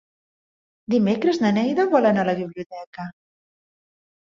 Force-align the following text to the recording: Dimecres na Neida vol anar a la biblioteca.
Dimecres 0.93 1.41
na 1.43 1.51
Neida 1.59 1.87
vol 1.93 2.11
anar 2.13 2.25
a 2.25 2.29
la 2.31 2.37
biblioteca. 2.41 3.09